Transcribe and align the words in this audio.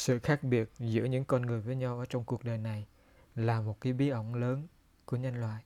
sự 0.00 0.18
khác 0.18 0.42
biệt 0.42 0.70
giữa 0.78 1.04
những 1.04 1.24
con 1.24 1.42
người 1.42 1.60
với 1.60 1.76
nhau 1.76 1.98
ở 1.98 2.06
trong 2.06 2.24
cuộc 2.24 2.44
đời 2.44 2.58
này 2.58 2.86
là 3.34 3.60
một 3.60 3.80
cái 3.80 3.92
bí 3.92 4.08
ẩn 4.08 4.34
lớn 4.34 4.66
của 5.04 5.16
nhân 5.16 5.40
loại. 5.40 5.64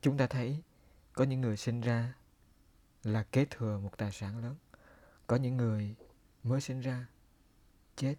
Chúng 0.00 0.16
ta 0.16 0.26
thấy 0.26 0.62
có 1.12 1.24
những 1.24 1.40
người 1.40 1.56
sinh 1.56 1.80
ra 1.80 2.14
là 3.02 3.22
kế 3.22 3.46
thừa 3.50 3.78
một 3.78 3.96
tài 3.96 4.12
sản 4.12 4.42
lớn, 4.42 4.56
có 5.26 5.36
những 5.36 5.56
người 5.56 5.94
mới 6.42 6.60
sinh 6.60 6.80
ra 6.80 7.06
chết, 7.96 8.14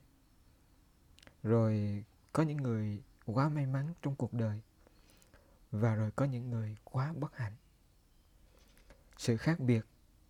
rồi 1.44 2.04
có 2.34 2.44
những 2.44 2.58
người 2.58 3.04
quá 3.26 3.50
may 3.50 3.66
mắn 3.66 3.94
trong 4.02 4.16
cuộc 4.16 4.34
đời, 4.34 4.62
và 5.72 5.96
rồi 5.96 6.12
có 6.12 6.26
những 6.26 6.50
người 6.50 6.78
quá 6.84 7.14
bất 7.14 7.36
hạnh. 7.36 7.54
Sự 9.18 9.38
khác 9.38 9.60
biệt 9.60 9.86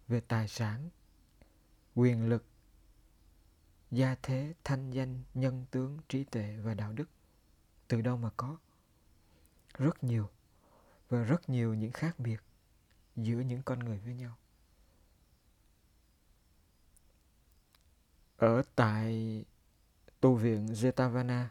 về 0.07 0.21
tài 0.27 0.47
sản, 0.47 0.89
quyền 1.95 2.29
lực 2.29 2.45
gia 3.93 4.15
thế, 4.23 4.53
thanh 4.63 4.91
danh, 4.91 5.23
nhân 5.33 5.65
tướng, 5.71 5.97
trí 6.09 6.23
tuệ 6.23 6.57
và 6.63 6.73
đạo 6.73 6.93
đức. 6.93 7.09
Từ 7.87 8.01
đâu 8.01 8.17
mà 8.17 8.29
có? 8.37 8.57
Rất 9.77 10.03
nhiều, 10.03 10.29
và 11.09 11.23
rất 11.23 11.49
nhiều 11.49 11.73
những 11.73 11.91
khác 11.91 12.19
biệt 12.19 12.41
giữa 13.15 13.39
những 13.39 13.63
con 13.63 13.79
người 13.79 13.99
với 13.99 14.13
nhau. 14.13 14.37
Ở 18.37 18.61
tại 18.75 19.45
tu 20.19 20.35
viện 20.35 20.65
Jetavana, 20.65 21.45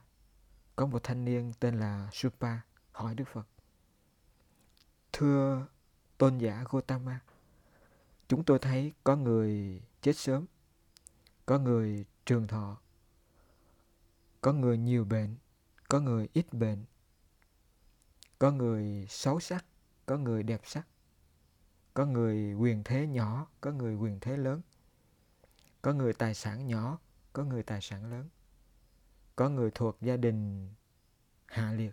có 0.77 0.87
một 0.87 1.03
thanh 1.03 1.25
niên 1.25 1.53
tên 1.61 1.81
là 1.81 2.09
Supa 2.13 2.59
hỏi 2.93 3.15
Đức 3.15 3.29
Phật, 3.33 3.47
thưa 5.13 5.67
tôn 6.19 6.39
giả 6.39 6.65
Gotama 6.71 7.21
chúng 8.29 8.45
tôi 8.45 8.59
thấy 8.59 8.93
có 9.05 9.17
người 9.17 9.83
chết 10.01 10.17
sớm, 10.17 10.47
có 11.47 11.59
người 11.59 12.05
trường 12.27 12.47
thọ. 12.47 12.81
Có 14.41 14.53
người 14.53 14.79
nhiều 14.79 15.05
bệnh, 15.05 15.37
có 15.89 16.01
người 16.01 16.29
ít 16.33 16.53
bệnh. 16.53 16.85
Có 18.39 18.51
người 18.51 19.07
xấu 19.09 19.41
sắc, 19.41 19.65
có 20.07 20.19
người 20.19 20.43
đẹp 20.43 20.61
sắc. 20.65 20.87
Có 21.95 22.07
người 22.07 22.55
quyền 22.55 22.85
thế 22.85 23.07
nhỏ, 23.07 23.47
có 23.61 23.73
người 23.73 23.95
quyền 23.95 24.21
thế 24.21 24.37
lớn. 24.37 24.61
Có 25.83 25.93
người 25.93 26.13
tài 26.13 26.35
sản 26.35 26.67
nhỏ, 26.67 26.99
có 27.33 27.45
người 27.45 27.63
tài 27.63 27.81
sản 27.81 28.11
lớn. 28.11 28.29
Có 29.37 29.49
người 29.49 29.71
thuộc 29.75 29.97
gia 30.01 30.17
đình 30.17 30.69
hạ 31.47 31.73
liệt, 31.73 31.93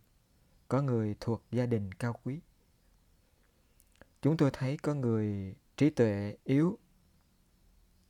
có 0.68 0.82
người 0.82 1.16
thuộc 1.20 1.44
gia 1.52 1.66
đình 1.66 1.92
cao 1.92 2.20
quý. 2.24 2.40
Chúng 4.22 4.38
tôi 4.38 4.50
thấy 4.54 4.78
có 4.78 4.94
người 4.94 5.56
trí 5.78 5.90
tuệ 5.90 6.38
yếu, 6.44 6.78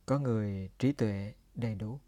có 0.06 0.18
người 0.18 0.70
trí 0.78 0.92
tuệ 0.92 1.34
đầy 1.54 1.74
đủ 1.74 2.00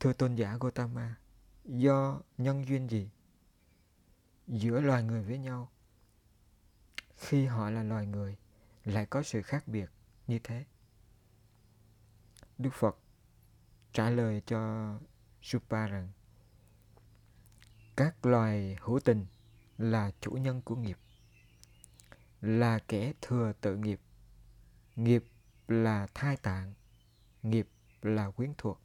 thưa 0.00 0.12
tôn 0.12 0.34
giả 0.34 0.56
Gotama 0.60 1.16
do 1.64 2.20
nhân 2.38 2.68
duyên 2.68 2.90
gì 2.90 3.10
giữa 4.46 4.80
loài 4.80 5.02
người 5.02 5.22
với 5.22 5.38
nhau? 5.38 5.70
Khi 7.16 7.46
họ 7.46 7.70
là 7.70 7.82
loài 7.82 8.06
người, 8.06 8.36
lại 8.84 9.06
có 9.06 9.22
sự 9.22 9.42
khác 9.42 9.68
biệt 9.68 9.90
như 10.26 10.38
thế. 10.38 10.64
Đức 12.58 12.70
phật 12.74 12.98
trả 13.92 14.10
lời 14.10 14.42
cho 14.46 14.92
supa 15.42 15.86
rằng 15.86 16.12
các 17.96 18.26
loài 18.26 18.76
hữu 18.80 19.00
tình 19.00 19.26
là 19.78 20.10
chủ 20.20 20.30
nhân 20.30 20.62
của 20.62 20.76
nghiệp, 20.76 20.98
là 22.40 22.78
kẻ 22.78 23.12
thừa 23.20 23.52
tự 23.60 23.76
nghiệp. 23.76 24.00
Nghiệp 24.96 25.24
là 25.68 26.06
thai 26.14 26.36
tạng, 26.36 26.74
nghiệp 27.42 27.68
là 28.02 28.30
quyến 28.30 28.52
thuộc, 28.58 28.80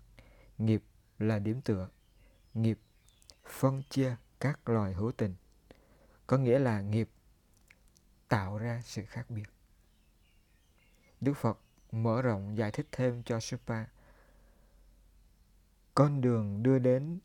nghiệp 0.58 0.84
là 1.22 1.40
điểm 1.40 1.62
tựa. 1.62 1.90
Nghiệp 2.54 2.80
phân 3.46 3.84
chia 3.90 4.16
các 4.40 4.70
loài 4.70 4.94
hữu 4.94 5.12
tình. 5.12 5.36
Có 6.28 6.38
nghĩa 6.38 6.60
là 6.60 6.82
nghiệp 6.82 7.10
tạo 8.28 8.58
ra 8.58 8.82
sự 8.86 9.06
khác 9.06 9.30
biệt. 9.30 9.50
Đức 11.22 11.34
phật 11.34 11.60
mở 11.92 12.22
rộng 12.22 12.58
giải 12.58 12.72
thích 12.72 12.88
thêm 12.92 13.24
cho 13.24 13.40
supa 13.40 13.86
con 15.96 16.22
đường 16.22 16.64
đưa 16.64 16.80
đến 16.80 17.20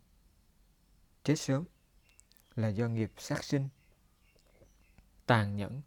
chết 1.25 1.37
sớm 1.37 1.65
là 2.55 2.69
do 2.69 2.89
nghiệp 2.89 3.13
sát 3.19 3.45
sinh, 3.45 3.69
tàn 5.27 5.57
nhẫn, 5.57 5.83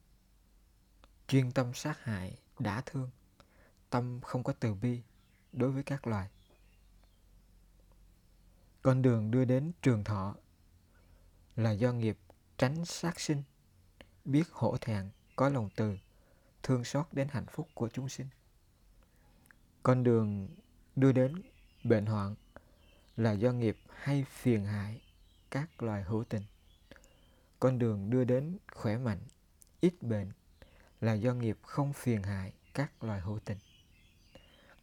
chuyên 1.28 1.52
tâm 1.52 1.74
sát 1.74 2.03
hại 2.03 2.38
đã 2.59 2.81
thương, 2.86 3.09
tâm 3.90 4.22
không 4.22 4.44
có 4.44 4.53
từ 4.59 4.74
bi 4.74 5.02
đối 5.53 5.72
với 5.72 5.84
các 5.84 6.08
loài 6.08 6.30
con 8.81 9.01
đường 9.01 9.31
đưa 9.31 9.45
đến 9.45 9.72
trường 9.81 10.03
thọ 10.03 10.35
là 11.56 11.72
do 11.72 11.94
nghiệp 11.94 12.17
tránh 12.57 12.85
sát 12.85 13.19
sinh, 13.19 13.44
biết 14.25 14.44
hổ 14.51 14.78
thẹn, 14.78 15.09
có 15.35 15.50
lòng 15.50 15.69
từ, 15.75 15.97
thương 16.63 16.84
xót 16.84 17.06
đến 17.12 17.28
hạnh 17.31 17.45
phúc 17.51 17.67
của 17.73 17.90
chúng 17.90 18.09
sinh. 18.09 18.28
Con 19.84 20.03
đường 20.03 20.50
đưa 20.95 21.12
đến 21.12 21.41
bệnh 21.84 22.06
hoạn 22.06 22.35
là 23.17 23.31
do 23.31 23.51
nghiệp 23.51 23.78
hay 23.90 24.25
phiền 24.29 24.66
hại 24.66 25.01
các 25.51 25.84
loài 25.84 26.03
hữu 26.03 26.23
tình. 26.23 26.44
Con 27.59 27.79
đường 27.79 28.09
đưa 28.09 28.23
đến 28.23 28.57
khỏe 28.72 28.97
mạnh, 28.97 29.19
ít 29.81 30.03
bệnh 30.03 30.31
là 31.01 31.13
do 31.13 31.34
nghiệp 31.34 31.57
không 31.61 31.94
phiền 31.94 32.23
hại 32.23 32.53
các 32.73 33.03
loài 33.03 33.22
hữu 33.22 33.40
tình. 33.46 33.57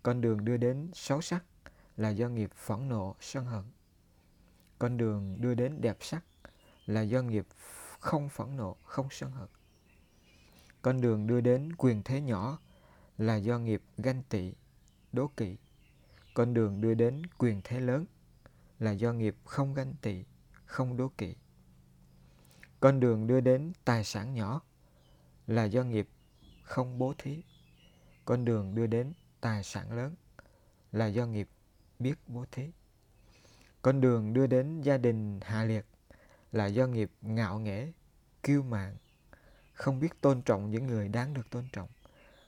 Con 0.03 0.21
đường 0.21 0.45
đưa 0.45 0.57
đến 0.57 0.91
xấu 0.95 1.21
sắc 1.21 1.45
là 1.97 2.11
do 2.11 2.29
nghiệp 2.29 2.51
phẫn 2.55 2.89
nộ, 2.89 3.17
sân 3.21 3.45
hận 3.45 3.65
con 4.79 4.97
đường 4.97 5.37
đưa 5.41 5.55
đến 5.55 5.81
đẹp 5.81 5.97
sắc 6.01 6.25
là 6.87 7.01
do 7.01 7.23
nghiệp 7.23 7.47
không 8.01 8.29
phẫn 8.29 8.57
nộ, 8.57 8.77
không 8.85 9.09
sân 9.11 9.31
hận. 9.31 9.49
Con 10.83 11.01
đường 11.01 11.27
đưa 11.27 11.41
đến 11.41 11.77
quyền 11.77 12.03
thế 12.03 12.21
nhỏ 12.21 12.59
là 13.19 13.37
do 13.37 13.59
nghiệp 13.59 13.83
ganh 13.99 14.23
tị, 14.29 14.53
đố 15.13 15.29
kỵ. 15.37 15.57
Con 16.35 16.55
đường 16.55 16.81
đưa 16.81 16.95
đến 16.95 17.23
quyền 17.39 17.61
thế 17.65 17.81
lớn 17.81 18.07
là 18.79 18.91
do 18.91 19.13
nghiệp 19.13 19.37
không 19.45 19.75
ganh 19.75 19.95
tị, 20.03 20.25
không 20.65 20.97
đố 20.97 21.09
kỵ. 21.19 21.35
Con 22.81 23.01
đường 23.01 23.27
đưa 23.27 23.41
đến 23.41 23.73
tài 23.85 24.05
sản 24.05 24.35
nhỏ 24.35 24.61
là 25.47 25.65
do 25.65 25.85
nghiệp 25.85 26.09
không 26.63 26.99
bố 26.99 27.15
thí. 27.19 27.43
Con 28.25 28.45
đường 28.45 28.75
đưa 28.75 28.87
đến 28.87 29.13
tài 29.41 29.65
sản 29.65 29.93
lớn 29.97 30.15
là 30.93 31.07
do 31.07 31.27
nghiệp 31.27 31.49
biết 31.99 32.15
bố 32.27 32.45
thí 32.53 32.71
con 33.87 34.01
đường 34.01 34.33
đưa 34.33 34.47
đến 34.47 34.81
gia 34.81 34.99
đình 34.99 35.41
hạ 35.43 35.65
liệt 35.65 35.87
là 36.53 36.67
do 36.67 36.87
nghiệp 36.87 37.11
ngạo 37.23 37.59
nghễ, 37.59 37.93
kiêu 38.43 38.63
mạn, 38.63 38.97
không 39.73 40.01
biết 40.01 40.21
tôn 40.21 40.43
trọng 40.43 40.71
những 40.71 40.87
người 40.87 41.09
đáng 41.09 41.35
được 41.35 41.51
tôn 41.51 41.65
trọng, 41.73 41.89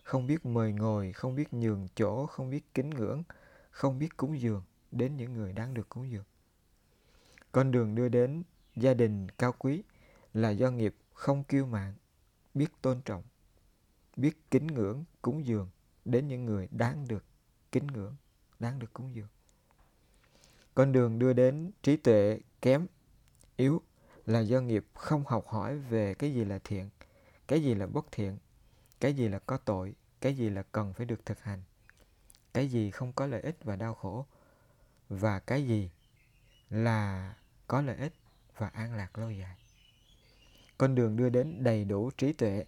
không 0.03 0.27
biết 0.27 0.47
mời 0.47 0.73
ngồi, 0.73 1.13
không 1.13 1.35
biết 1.35 1.53
nhường 1.53 1.89
chỗ, 1.95 2.27
không 2.27 2.51
biết 2.51 2.75
kính 2.75 2.91
ngưỡng, 2.91 3.23
không 3.71 3.99
biết 3.99 4.17
cúng 4.17 4.41
dường 4.41 4.63
đến 4.91 5.17
những 5.17 5.35
người 5.35 5.53
đáng 5.53 5.75
được 5.75 5.89
cúng 5.89 6.11
dường. 6.11 6.25
Con 7.53 7.71
đường 7.71 7.95
đưa 7.95 8.09
đến 8.09 8.43
gia 8.77 8.95
đình 8.95 9.29
cao 9.29 9.53
quý 9.59 9.83
là 10.35 10.51
do 10.51 10.71
nghiệp 10.71 10.95
không 11.13 11.45
kiêu 11.45 11.67
mạn, 11.67 11.95
biết 12.55 12.69
tôn 12.83 13.01
trọng, 13.05 13.23
biết 14.17 14.51
kính 14.51 14.67
ngưỡng, 14.67 15.05
cúng 15.23 15.47
dường 15.47 15.71
đến 16.05 16.29
những 16.29 16.45
người 16.45 16.69
đáng 16.71 17.09
được 17.09 17.25
kính 17.73 17.87
ngưỡng, 17.87 18.17
đáng 18.59 18.79
được 18.79 18.93
cúng 18.93 19.15
dường 19.15 19.29
con 20.79 20.93
đường 20.93 21.19
đưa 21.19 21.33
đến 21.33 21.71
trí 21.83 21.97
tuệ 21.97 22.41
kém 22.63 22.87
yếu 23.57 23.83
là 24.27 24.41
do 24.41 24.61
nghiệp 24.61 24.85
không 24.95 25.25
học 25.27 25.47
hỏi 25.47 25.79
về 25.79 26.15
cái 26.15 26.35
gì 26.35 26.45
là 26.45 26.59
thiện 26.65 26.89
cái 27.49 27.63
gì 27.63 27.75
là 27.75 27.87
bất 27.87 28.07
thiện 28.13 28.39
cái 29.01 29.13
gì 29.13 29.29
là 29.29 29.39
có 29.39 29.57
tội 29.57 29.95
cái 30.21 30.35
gì 30.35 30.51
là 30.51 30.63
cần 30.73 30.93
phải 30.93 31.07
được 31.07 31.27
thực 31.27 31.43
hành 31.43 31.63
cái 32.55 32.69
gì 32.69 32.91
không 32.91 33.13
có 33.13 33.27
lợi 33.27 33.41
ích 33.41 33.65
và 33.65 33.77
đau 33.77 33.95
khổ 33.95 34.27
và 35.09 35.39
cái 35.39 35.67
gì 35.67 35.91
là 36.71 37.35
có 37.67 37.83
lợi 37.83 37.97
ích 37.97 38.13
và 38.57 38.69
an 38.69 38.97
lạc 38.97 39.19
lâu 39.19 39.31
dài 39.31 39.57
con 40.79 40.95
đường 40.95 41.17
đưa 41.17 41.29
đến 41.29 41.65
đầy 41.65 41.85
đủ 41.85 42.11
trí 42.11 42.33
tuệ 42.33 42.65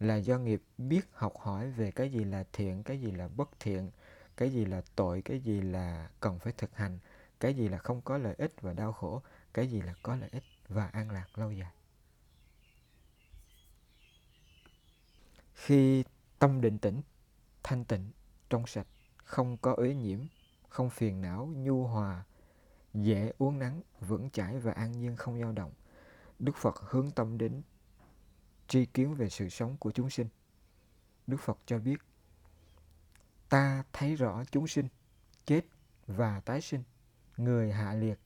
là 0.00 0.16
do 0.16 0.38
nghiệp 0.38 0.62
biết 0.78 1.06
học 1.12 1.34
hỏi 1.38 1.70
về 1.70 1.90
cái 1.90 2.12
gì 2.12 2.24
là 2.24 2.44
thiện 2.52 2.82
cái 2.82 3.00
gì 3.00 3.10
là 3.10 3.28
bất 3.28 3.50
thiện 3.60 3.90
cái 4.36 4.50
gì 4.50 4.64
là 4.64 4.82
tội 4.96 5.22
cái 5.22 5.40
gì 5.40 5.60
là 5.60 6.08
cần 6.20 6.38
phải 6.38 6.52
thực 6.52 6.76
hành 6.76 6.98
cái 7.40 7.54
gì 7.54 7.68
là 7.68 7.78
không 7.78 8.00
có 8.02 8.18
lợi 8.18 8.34
ích 8.38 8.52
và 8.60 8.72
đau 8.72 8.92
khổ 8.92 9.22
cái 9.54 9.66
gì 9.66 9.82
là 9.82 9.94
có 10.02 10.16
lợi 10.16 10.30
ích 10.32 10.44
và 10.68 10.86
an 10.86 11.10
lạc 11.10 11.38
lâu 11.38 11.52
dài? 11.52 11.72
Khi 15.54 16.04
tâm 16.38 16.60
định 16.60 16.78
tĩnh 16.78 17.02
thanh 17.62 17.84
tịnh 17.84 18.10
trong 18.50 18.66
sạch 18.66 18.86
không 19.16 19.56
có 19.56 19.74
uế 19.74 19.94
nhiễm 19.94 20.20
không 20.68 20.90
phiền 20.90 21.22
não 21.22 21.46
nhu 21.46 21.86
hòa 21.86 22.24
dễ 22.94 23.32
uống 23.38 23.58
nắng 23.58 23.82
vững 24.00 24.30
chãi 24.30 24.58
và 24.58 24.72
an 24.72 24.92
nhiên 24.92 25.16
không 25.16 25.40
dao 25.40 25.52
động 25.52 25.72
đức 26.38 26.56
phật 26.56 26.80
hướng 26.80 27.10
tâm 27.10 27.38
đến 27.38 27.62
tri 28.68 28.86
kiến 28.86 29.14
về 29.14 29.28
sự 29.28 29.48
sống 29.48 29.76
của 29.76 29.90
chúng 29.90 30.10
sinh. 30.10 30.28
Đức 31.26 31.36
phật 31.40 31.58
cho 31.66 31.78
biết 31.78 31.96
ta 33.48 33.84
thấy 33.92 34.16
rõ 34.16 34.44
chúng 34.50 34.68
sinh 34.68 34.88
chết 35.46 35.60
và 36.06 36.40
tái 36.40 36.60
sinh, 36.60 36.82
người 37.36 37.72
hạ 37.72 37.94
liệt, 37.94 38.18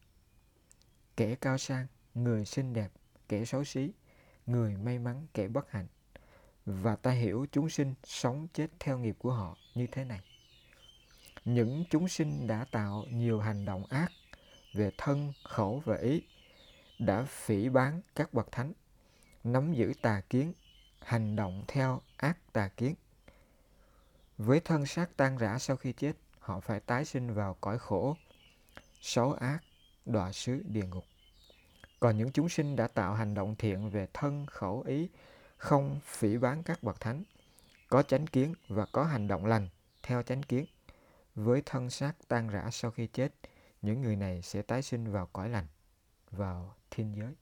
kẻ 1.16 1.34
cao 1.34 1.58
sang, 1.58 1.86
người 2.14 2.44
xinh 2.44 2.72
đẹp, 2.72 2.92
kẻ 3.28 3.44
xấu 3.44 3.64
xí, 3.64 3.92
người 4.46 4.76
may 4.76 4.98
mắn, 4.98 5.26
kẻ 5.34 5.48
bất 5.48 5.70
hạnh. 5.70 5.86
Và 6.66 6.96
ta 6.96 7.10
hiểu 7.10 7.46
chúng 7.52 7.68
sinh 7.70 7.94
sống 8.04 8.48
chết 8.52 8.70
theo 8.78 8.98
nghiệp 8.98 9.16
của 9.18 9.32
họ 9.32 9.56
như 9.74 9.86
thế 9.86 10.04
này. 10.04 10.20
Những 11.44 11.84
chúng 11.90 12.08
sinh 12.08 12.46
đã 12.46 12.66
tạo 12.70 13.04
nhiều 13.10 13.40
hành 13.40 13.64
động 13.64 13.84
ác 13.86 14.12
về 14.74 14.90
thân, 14.98 15.32
khẩu 15.44 15.82
và 15.84 15.96
ý, 15.96 16.22
đã 16.98 17.22
phỉ 17.22 17.68
bán 17.68 18.00
các 18.14 18.34
bậc 18.34 18.52
thánh, 18.52 18.72
nắm 19.44 19.72
giữ 19.72 19.92
tà 20.02 20.20
kiến, 20.30 20.52
hành 21.00 21.36
động 21.36 21.64
theo 21.68 22.00
ác 22.16 22.52
tà 22.52 22.68
kiến. 22.68 22.94
Với 24.38 24.60
thân 24.60 24.86
xác 24.86 25.16
tan 25.16 25.38
rã 25.38 25.58
sau 25.58 25.76
khi 25.76 25.92
chết, 25.92 26.12
họ 26.38 26.60
phải 26.60 26.80
tái 26.80 27.04
sinh 27.04 27.34
vào 27.34 27.56
cõi 27.60 27.78
khổ, 27.78 28.16
xấu 29.00 29.32
ác, 29.32 29.58
đọa 30.06 30.32
xứ 30.32 30.62
địa 30.66 30.86
ngục. 30.86 31.04
Còn 32.00 32.18
những 32.18 32.32
chúng 32.32 32.48
sinh 32.48 32.76
đã 32.76 32.88
tạo 32.88 33.14
hành 33.14 33.34
động 33.34 33.56
thiện 33.56 33.90
về 33.90 34.06
thân, 34.14 34.46
khẩu, 34.46 34.82
ý, 34.86 35.08
không 35.56 36.00
phỉ 36.04 36.38
bán 36.38 36.62
các 36.62 36.82
bậc 36.82 37.00
thánh, 37.00 37.24
có 37.88 38.02
chánh 38.02 38.26
kiến 38.26 38.54
và 38.68 38.86
có 38.92 39.04
hành 39.04 39.28
động 39.28 39.46
lành 39.46 39.68
theo 40.02 40.22
chánh 40.22 40.42
kiến. 40.42 40.66
Với 41.34 41.62
thân 41.66 41.90
xác 41.90 42.12
tan 42.28 42.48
rã 42.48 42.70
sau 42.72 42.90
khi 42.90 43.06
chết, 43.06 43.34
những 43.82 44.02
người 44.02 44.16
này 44.16 44.42
sẽ 44.42 44.62
tái 44.62 44.82
sinh 44.82 45.12
vào 45.12 45.28
cõi 45.32 45.48
lành, 45.48 45.66
vào 46.30 46.74
thiên 46.90 47.14
giới. 47.16 47.34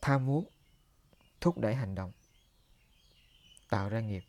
Tham 0.00 0.26
muốn 0.26 0.44
thúc 1.40 1.58
đẩy 1.58 1.74
hành 1.74 1.94
động, 1.94 2.12
tạo 3.70 3.88
ra 3.88 4.00
nghiệp. 4.00 4.24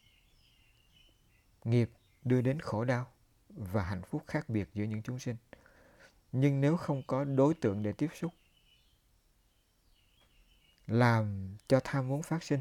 Nghiệp 1.64 1.90
đưa 2.24 2.42
đến 2.42 2.60
khổ 2.60 2.84
đau 2.84 3.12
và 3.58 3.84
hạnh 3.84 4.02
phúc 4.02 4.24
khác 4.28 4.50
biệt 4.50 4.70
giữa 4.74 4.84
những 4.84 5.02
chúng 5.02 5.20
sinh. 5.20 5.36
Nhưng 6.32 6.62
nếu 6.62 6.78
không 6.78 7.04
có 7.08 7.24
đối 7.24 7.54
tượng 7.54 7.84
để 7.84 7.92
tiếp 7.92 8.10
xúc, 8.16 8.34
làm 10.88 11.56
cho 11.68 11.80
tham 11.84 12.08
muốn 12.08 12.24
phát 12.24 12.44
sinh, 12.44 12.60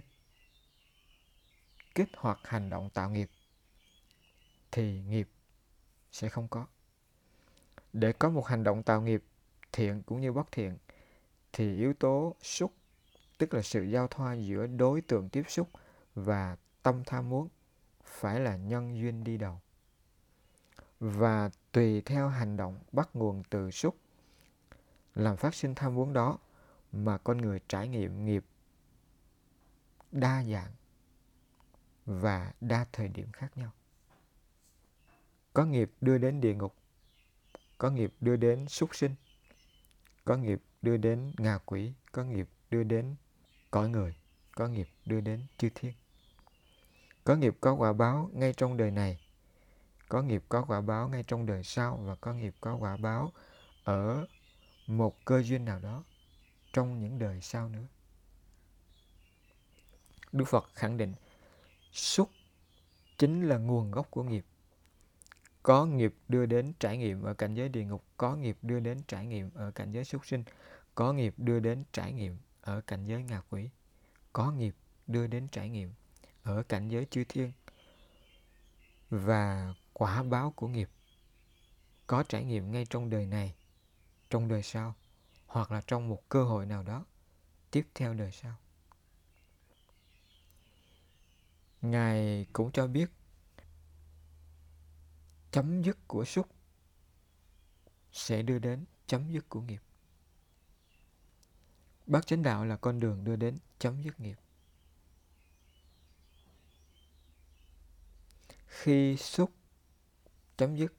kích 1.94 2.08
hoạt 2.16 2.38
hành 2.44 2.70
động 2.70 2.90
tạo 2.90 3.10
nghiệp, 3.10 3.31
thì 4.70 5.00
nghiệp 5.00 5.28
sẽ 6.12 6.28
không 6.28 6.48
có. 6.48 6.66
Để 7.93 8.12
có 8.12 8.31
một 8.31 8.46
hành 8.46 8.64
động 8.64 8.82
tạo 8.82 9.02
nghiệp 9.02 9.22
thiện 9.72 10.02
cũng 10.02 10.20
như 10.20 10.32
bất 10.32 10.52
thiện, 10.52 10.78
thì 11.52 11.76
yếu 11.76 11.94
tố 11.94 12.37
xúc, 12.43 12.72
tức 13.38 13.54
là 13.54 13.62
sự 13.62 13.82
giao 13.82 14.08
thoa 14.08 14.34
giữa 14.34 14.66
đối 14.66 15.00
tượng 15.00 15.28
tiếp 15.28 15.44
xúc 15.48 15.70
và 16.14 16.56
tâm 16.82 17.02
tham 17.06 17.28
muốn, 17.28 17.48
phải 18.04 18.40
là 18.40 18.56
nhân 18.56 18.98
duyên 18.98 19.25
đi 19.25 19.38
đầu 19.38 19.60
và 21.00 21.50
tùy 21.72 22.00
theo 22.00 22.28
hành 22.28 22.56
động 22.56 22.78
bắt 22.93 23.08
nguồn 23.14 23.43
từ 23.50 23.70
xúc 23.70 23.96
làm 25.14 25.37
phát 25.37 25.54
sinh 25.54 25.75
tham 25.75 25.94
muốn 25.94 26.12
đó 26.12 26.38
mà 26.93 27.19
con 27.19 27.38
người 27.38 27.60
trải 27.69 27.88
nghiệm 27.88 28.25
nghiệp 28.25 28.44
đa 30.12 30.44
dạng 30.44 30.72
và 32.06 32.52
đa 32.60 32.87
thời 32.93 33.08
điểm 33.08 33.32
khác 33.32 33.56
nhau. 33.56 33.70
Có 35.52 35.64
nghiệp 35.64 35.90
đưa 36.00 36.19
đến 36.19 36.40
địa 36.40 36.54
ngục, 36.54 36.75
có 37.78 37.90
nghiệp 37.90 38.12
đưa 38.20 38.37
đến 38.37 38.69
súc 38.69 38.96
sinh, 38.96 39.14
có 40.25 40.37
nghiệp 40.37 40.62
đưa 40.82 40.96
đến 40.96 41.32
ngạ 41.38 41.58
quỷ, 41.66 41.93
có 42.12 42.25
nghiệp 42.25 42.48
đưa 42.70 42.82
đến 42.82 43.14
cõi 43.70 43.88
người, 43.88 44.16
có 44.54 44.69
nghiệp 44.69 44.88
đưa 45.06 45.20
đến 45.20 45.46
chư 45.58 45.69
thiên. 45.75 45.93
Có 47.25 47.37
nghiệp 47.37 47.56
có 47.60 47.75
quả 47.75 47.93
báo 47.93 48.31
ngay 48.32 48.52
trong 48.52 48.76
đời 48.76 48.90
này 48.90 49.25
có 50.08 50.23
nghiệp 50.23 50.43
có 50.49 50.64
quả 50.69 50.81
báo 50.81 51.08
ngay 51.08 51.25
trong 51.26 51.47
đời 51.47 51.64
sau 51.64 51.97
và 51.97 52.14
có 52.14 52.35
nghiệp 52.35 52.55
có 52.61 52.76
quả 52.76 52.97
báo 52.97 53.32
ở 53.85 54.26
một 54.87 55.25
cơ 55.25 55.43
duyên 55.43 55.64
nào 55.64 55.81
đó 55.81 56.05
trong 56.73 57.00
những 57.00 57.19
đời 57.19 57.41
sau 57.41 57.69
nữa. 57.69 57.87
Đức 60.32 60.44
Phật 60.49 60.70
khẳng 60.75 60.97
định 60.97 61.14
xúc 61.93 62.31
chính 63.19 63.49
là 63.49 63.58
nguồn 63.58 63.91
gốc 63.91 64.11
của 64.11 64.23
nghiệp. 64.23 64.44
Có 65.62 65.87
nghiệp 65.87 66.14
đưa 66.29 66.47
đến 66.47 66.73
trải 66.79 66.99
nghiệm 66.99 67.23
ở 67.23 67.35
cảnh 67.35 67.55
giới 67.55 67.69
địa 67.69 67.85
ngục, 67.85 68.05
có 68.17 68.37
nghiệp 68.37 68.58
đưa 68.62 68.81
đến 68.81 69.03
trải 69.08 69.26
nghiệm 69.26 69.50
ở 69.55 69.70
cảnh 69.70 69.93
giới 69.93 70.05
súc 70.05 70.26
sinh, 70.26 70.44
có 70.94 71.12
nghiệp 71.12 71.35
đưa 71.37 71.61
đến 71.61 71.85
trải 71.93 72.12
nghiệm 72.12 72.37
ở 72.61 72.81
cảnh 72.81 73.05
giới 73.05 73.23
ngạ 73.23 73.43
quỷ, 73.50 73.69
có 74.32 74.50
nghiệp 74.53 74.75
đưa 75.06 75.26
đến 75.26 75.49
trải 75.49 75.69
nghiệm 75.69 75.93
ở 76.43 76.62
cảnh 76.62 76.88
giới 76.88 77.06
chư 77.11 77.25
thiên. 77.29 77.53
Và 79.11 79.75
quả 79.98 80.22
báo 80.22 80.50
của 80.50 80.69
nghiệp. 80.69 80.90
Có 82.06 82.22
trải 82.22 82.44
nghiệm 82.44 82.72
ngay 82.72 82.87
trong 82.90 83.10
đời 83.10 83.26
này, 83.26 83.54
trong 84.31 84.48
đời 84.48 84.62
sau, 84.62 84.94
hoặc 85.46 85.70
là 85.70 85.82
trong 85.87 86.08
một 86.08 86.28
cơ 86.28 86.44
hội 86.44 86.66
nào 86.66 86.82
đó, 86.82 87.04
tiếp 87.70 87.87
theo 87.94 88.14
đời 88.14 88.32
sau. 88.32 88.56
Ngài 91.82 92.46
cũng 92.52 92.72
cho 92.72 92.87
biết, 92.87 93.10
chấm 95.50 95.82
dứt 95.82 95.98
của 96.08 96.25
xúc 96.25 96.48
sẽ 98.12 98.43
đưa 98.43 98.58
đến 98.58 98.84
chấm 99.06 99.32
dứt 99.32 99.48
của 99.48 99.60
nghiệp. 99.60 99.82
Bát 102.06 102.26
chánh 102.26 102.43
đạo 102.43 102.64
là 102.64 102.76
con 102.76 103.00
đường 103.00 103.25
đưa 103.25 103.37
đến 103.37 103.58
chấm 103.78 104.02
dứt 104.02 104.20
nghiệp. 104.20 104.37
Khi 108.66 109.16
xúc 109.16 109.50
chấm 110.56 110.76
dứt, 110.76 110.94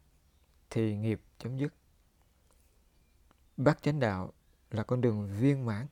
thì 0.69 0.95
nghiệp 0.95 1.21
chấm 1.39 1.57
dứt. 1.57 1.73
Bát 3.57 3.81
chánh 3.81 3.99
đạo 3.99 4.33
là 4.71 4.83
con 4.83 5.01
đường 5.01 5.29
viên 5.39 5.65
mãn 5.65 5.87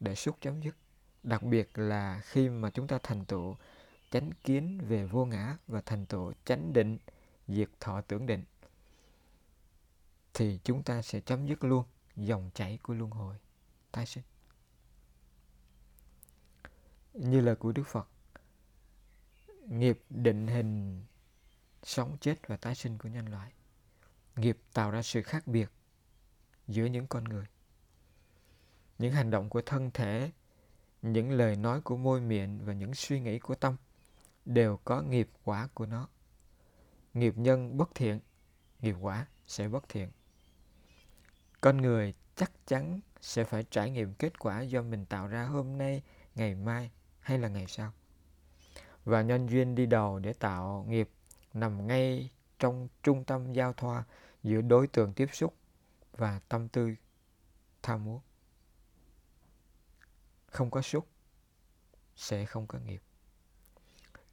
để 0.00 0.14
xúc 0.14 0.36
chấm 0.40 0.62
dứt, 0.62 0.76
đặc 1.22 1.42
biệt 1.42 1.78
là 1.78 2.20
khi 2.24 2.48
mà 2.48 2.70
chúng 2.70 2.86
ta 2.86 2.98
thành 3.02 3.24
tựu 3.24 3.56
chánh 4.10 4.30
kiến 4.44 4.80
về 4.88 5.06
vô 5.06 5.24
ngã 5.24 5.56
và 5.66 5.80
thành 5.86 6.06
tựu 6.06 6.32
chánh 6.44 6.72
định, 6.72 6.98
diệt 7.48 7.68
thọ 7.80 8.00
tưởng 8.00 8.26
định, 8.26 8.44
thì 10.34 10.60
chúng 10.64 10.82
ta 10.82 11.02
sẽ 11.02 11.20
chấm 11.20 11.46
dứt 11.46 11.64
luôn 11.64 11.84
dòng 12.16 12.50
chảy 12.54 12.78
của 12.82 12.94
luân 12.94 13.10
hồi, 13.10 13.36
tái 13.92 14.06
sinh. 14.06 14.24
Như 17.14 17.40
lời 17.40 17.56
của 17.56 17.72
đức 17.72 17.86
phật, 17.86 18.08
nghiệp 19.66 20.02
định 20.10 20.46
hình 20.46 21.02
sống 21.82 22.16
chết 22.20 22.48
và 22.48 22.56
tái 22.56 22.74
sinh 22.74 22.98
của 22.98 23.08
nhân 23.08 23.28
loại. 23.28 23.52
Nghiệp 24.36 24.58
tạo 24.72 24.90
ra 24.90 25.02
sự 25.02 25.22
khác 25.22 25.46
biệt 25.46 25.70
giữa 26.68 26.84
những 26.84 27.06
con 27.06 27.24
người. 27.24 27.46
Những 28.98 29.12
hành 29.12 29.30
động 29.30 29.50
của 29.50 29.62
thân 29.66 29.90
thể, 29.90 30.30
những 31.02 31.30
lời 31.30 31.56
nói 31.56 31.80
của 31.80 31.96
môi 31.96 32.20
miệng 32.20 32.64
và 32.64 32.72
những 32.72 32.94
suy 32.94 33.20
nghĩ 33.20 33.38
của 33.38 33.54
tâm 33.54 33.76
đều 34.44 34.76
có 34.84 35.02
nghiệp 35.02 35.30
quả 35.44 35.68
của 35.74 35.86
nó. 35.86 36.08
Nghiệp 37.14 37.34
nhân 37.36 37.76
bất 37.76 37.90
thiện, 37.94 38.20
nghiệp 38.80 38.96
quả 39.00 39.26
sẽ 39.46 39.68
bất 39.68 39.88
thiện. 39.88 40.10
Con 41.60 41.76
người 41.76 42.14
chắc 42.36 42.52
chắn 42.66 43.00
sẽ 43.20 43.44
phải 43.44 43.64
trải 43.70 43.90
nghiệm 43.90 44.14
kết 44.14 44.38
quả 44.38 44.60
do 44.60 44.82
mình 44.82 45.06
tạo 45.06 45.26
ra 45.26 45.44
hôm 45.44 45.78
nay, 45.78 46.02
ngày 46.34 46.54
mai 46.54 46.90
hay 47.20 47.38
là 47.38 47.48
ngày 47.48 47.66
sau. 47.68 47.92
Và 49.04 49.22
nhân 49.22 49.46
duyên 49.46 49.74
đi 49.74 49.86
đầu 49.86 50.18
để 50.18 50.32
tạo 50.32 50.84
nghiệp 50.88 51.10
nằm 51.54 51.86
ngay 51.86 52.30
trong 52.58 52.88
trung 53.02 53.24
tâm 53.24 53.52
giao 53.52 53.72
thoa 53.72 54.04
giữa 54.42 54.60
đối 54.60 54.86
tượng 54.86 55.12
tiếp 55.12 55.28
xúc 55.32 55.54
và 56.12 56.40
tâm 56.48 56.68
tư 56.68 56.94
tham 57.82 58.04
muốn. 58.04 58.20
Không 60.46 60.70
có 60.70 60.82
xúc 60.82 61.06
sẽ 62.16 62.44
không 62.44 62.66
có 62.66 62.78
nghiệp. 62.78 63.02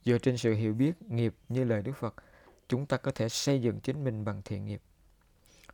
Dựa 0.03 0.17
trên 0.17 0.37
sự 0.37 0.53
hiểu 0.53 0.73
biết 0.73 1.01
nghiệp 1.01 1.35
như 1.49 1.63
lời 1.63 1.81
Đức 1.81 1.93
Phật, 1.93 2.15
chúng 2.67 2.85
ta 2.85 2.97
có 2.97 3.11
thể 3.15 3.29
xây 3.29 3.61
dựng 3.61 3.79
chính 3.79 4.03
mình 4.03 4.25
bằng 4.25 4.41
thiện 4.45 4.65
nghiệp. 4.65 4.81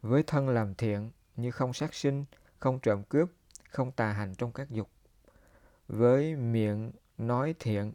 Với 0.02 0.24
thân 0.24 0.50
làm 0.50 0.76
thiện 0.76 1.12
như 1.36 1.52
không 1.52 1.74
sát 1.74 1.94
sinh, 1.94 2.26
không 2.60 2.80
trộm 2.80 3.04
cướp, 3.04 3.30
không 3.70 3.92
tà 3.92 4.12
hành 4.12 4.36
trong 4.36 4.52
các 4.52 4.70
dục. 4.70 4.90
Với 5.88 6.36
miệng 6.36 6.92
nói 7.18 7.56
thiện 7.60 7.94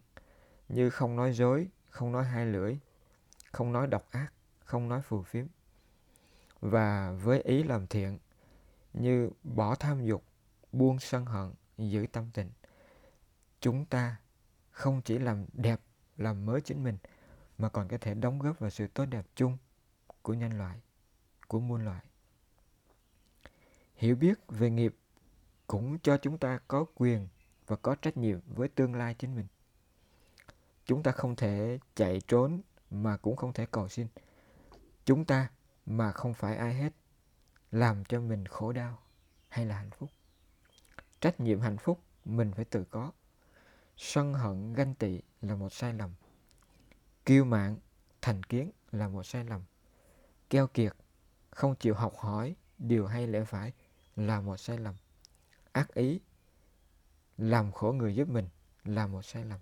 như 0.68 0.90
không 0.90 1.16
nói 1.16 1.32
dối, 1.32 1.68
không 1.90 2.12
nói 2.12 2.24
hai 2.24 2.46
lưỡi, 2.46 2.78
không 3.58 3.72
nói 3.72 3.86
độc 3.86 4.10
ác, 4.10 4.32
không 4.64 4.88
nói 4.88 5.02
phù 5.02 5.22
phiếm. 5.22 5.46
Và 6.60 7.10
với 7.10 7.40
ý 7.40 7.62
làm 7.62 7.86
thiện 7.86 8.18
như 8.92 9.30
bỏ 9.42 9.74
tham 9.74 10.04
dục, 10.04 10.24
buông 10.72 10.98
sân 10.98 11.26
hận, 11.26 11.52
giữ 11.78 12.06
tâm 12.12 12.30
tình. 12.34 12.50
Chúng 13.60 13.84
ta 13.84 14.16
không 14.70 15.02
chỉ 15.04 15.18
làm 15.18 15.46
đẹp, 15.52 15.80
làm 16.16 16.46
mới 16.46 16.60
chính 16.60 16.84
mình 16.84 16.98
mà 17.58 17.68
còn 17.68 17.88
có 17.88 17.98
thể 18.00 18.14
đóng 18.14 18.38
góp 18.38 18.58
vào 18.58 18.70
sự 18.70 18.86
tốt 18.86 19.06
đẹp 19.06 19.26
chung 19.34 19.58
của 20.22 20.34
nhân 20.34 20.58
loại, 20.58 20.80
của 21.48 21.60
muôn 21.60 21.84
loài. 21.84 22.02
Hiểu 23.96 24.16
biết 24.16 24.38
về 24.48 24.70
nghiệp 24.70 24.94
cũng 25.66 25.98
cho 25.98 26.18
chúng 26.18 26.38
ta 26.38 26.60
có 26.68 26.84
quyền 26.94 27.28
và 27.66 27.76
có 27.76 27.94
trách 27.94 28.16
nhiệm 28.16 28.40
với 28.46 28.68
tương 28.68 28.94
lai 28.94 29.14
chính 29.14 29.36
mình. 29.36 29.46
Chúng 30.84 31.02
ta 31.02 31.12
không 31.12 31.36
thể 31.36 31.78
chạy 31.94 32.20
trốn 32.26 32.60
mà 32.90 33.16
cũng 33.16 33.36
không 33.36 33.52
thể 33.52 33.66
cầu 33.66 33.88
xin. 33.88 34.06
chúng 35.04 35.24
ta 35.24 35.48
mà 35.86 36.12
không 36.12 36.34
phải 36.34 36.56
ai 36.56 36.74
hết, 36.74 36.92
làm 37.70 38.04
cho 38.04 38.20
mình 38.20 38.46
khổ 38.46 38.72
đau 38.72 38.98
hay 39.48 39.66
là 39.66 39.76
hạnh 39.76 39.90
phúc? 39.90 40.10
Trách 41.20 41.40
nhiệm 41.40 41.60
hạnh 41.60 41.78
phúc 41.78 42.00
mình 42.24 42.52
phải 42.52 42.64
tự 42.64 42.84
có. 42.84 43.12
Sân 43.96 44.34
hận 44.34 44.72
ganh 44.74 44.94
tị 44.94 45.20
là 45.42 45.54
một 45.54 45.72
sai 45.72 45.94
lầm. 45.94 46.10
Kiêu 47.24 47.44
mạn 47.44 47.76
thành 48.22 48.42
kiến 48.42 48.70
là 48.92 49.08
một 49.08 49.22
sai 49.22 49.44
lầm. 49.44 49.62
Keo 50.50 50.66
kiệt, 50.66 50.92
không 51.50 51.74
chịu 51.74 51.94
học 51.94 52.16
hỏi 52.16 52.56
điều 52.78 53.06
hay 53.06 53.26
lẽ 53.26 53.44
phải 53.44 53.72
là 54.16 54.40
một 54.40 54.56
sai 54.56 54.78
lầm. 54.78 54.94
Ác 55.72 55.94
ý, 55.94 56.20
làm 57.38 57.72
khổ 57.72 57.92
người 57.92 58.14
giúp 58.14 58.28
mình 58.28 58.48
là 58.84 59.06
một 59.06 59.22
sai 59.22 59.44
lầm. 59.44 59.60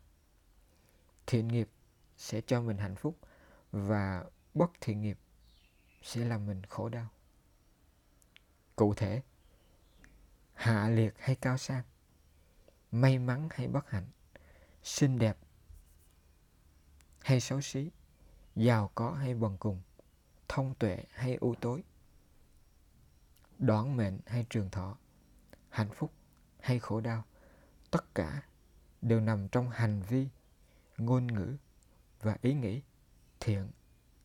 Thiện 1.26 1.49
nghiệp 1.49 1.68
sẽ 2.16 2.40
cho 2.46 2.61
mình 2.61 2.78
hạnh 2.78 2.96
phúc 2.96 3.18
và 3.73 4.25
bất 4.54 4.70
thiện 4.80 5.00
nghiệp 5.00 5.18
sẽ 6.02 6.25
làm 6.25 6.46
mình 6.46 6.62
khổ 6.64 6.88
đau. 6.88 7.08
Cụ 8.76 8.94
thể, 8.94 9.23
hạ 10.54 10.88
liệt 10.88 11.14
hay 11.18 11.37
cao 11.37 11.58
sang, 11.58 11.82
may 12.90 13.18
mắn 13.18 13.49
hay 13.50 13.68
bất 13.68 13.90
hạnh, 13.90 14.06
xinh 14.82 15.18
đẹp 15.18 15.38
hay 17.20 17.40
xấu 17.40 17.61
xí, 17.61 17.90
giàu 18.56 18.90
có 18.94 19.11
hay 19.12 19.35
bần 19.35 19.56
cùng, 19.58 19.82
thông 20.49 20.75
tuệ 20.75 21.04
hay 21.11 21.35
ưu 21.35 21.54
tối 21.61 21.82
đoán 23.58 23.96
mệnh 23.96 24.18
hay 24.26 24.46
trường 24.50 24.70
thọ, 24.70 24.96
hạnh 25.68 25.90
phúc 25.94 26.12
hay 26.61 26.78
khổ 26.78 27.00
đau, 27.00 27.25
tất 27.90 28.14
cả 28.14 28.42
đều 29.02 29.20
nằm 29.20 29.49
trong 29.49 29.70
hành 29.70 30.02
vi, 30.02 30.28
ngôn 30.99 31.26
ngữ 31.26 31.56
và 32.20 32.37
ý 32.42 32.54
nghĩ 32.54 32.82
thiện 33.40 33.70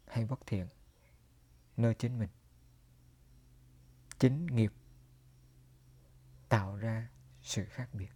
hay 0.08 0.26
bất 0.26 0.40
thiện 0.48 0.68
nơi 1.78 1.94
chính 1.94 2.20
mình. 2.20 2.30
Chính 4.20 4.46
nghiệp 4.46 4.74
tạo 6.50 6.76
ra 6.76 7.10
sự 7.42 7.66
khác 7.66 7.94
biệt. 7.94 8.12